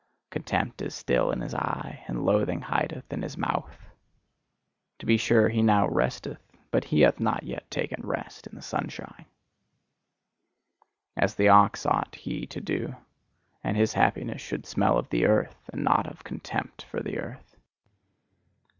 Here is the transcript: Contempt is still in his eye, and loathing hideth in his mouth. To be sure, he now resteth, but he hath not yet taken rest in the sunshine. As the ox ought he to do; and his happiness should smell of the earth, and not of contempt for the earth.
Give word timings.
Contempt 0.31 0.81
is 0.81 0.95
still 0.95 1.29
in 1.29 1.41
his 1.41 1.53
eye, 1.53 2.03
and 2.07 2.25
loathing 2.25 2.61
hideth 2.63 3.13
in 3.13 3.21
his 3.21 3.37
mouth. 3.37 3.77
To 4.97 5.05
be 5.05 5.17
sure, 5.17 5.47
he 5.47 5.61
now 5.61 5.87
resteth, 5.87 6.41
but 6.71 6.85
he 6.85 7.01
hath 7.01 7.19
not 7.19 7.43
yet 7.43 7.69
taken 7.69 8.01
rest 8.03 8.47
in 8.47 8.55
the 8.55 8.63
sunshine. 8.63 9.25
As 11.15 11.35
the 11.35 11.49
ox 11.49 11.85
ought 11.85 12.15
he 12.15 12.47
to 12.47 12.59
do; 12.59 12.95
and 13.63 13.77
his 13.77 13.93
happiness 13.93 14.41
should 14.41 14.65
smell 14.65 14.97
of 14.97 15.07
the 15.09 15.27
earth, 15.27 15.69
and 15.71 15.83
not 15.83 16.07
of 16.07 16.23
contempt 16.23 16.81
for 16.81 17.01
the 17.03 17.19
earth. 17.19 17.55